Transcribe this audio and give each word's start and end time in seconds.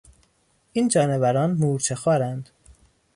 این 0.73 0.87
جانوران 0.87 1.51
مورچه 1.51 1.95
خوارند. 1.95 2.49